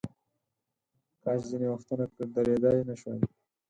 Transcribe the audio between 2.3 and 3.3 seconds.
درېدای نشوای.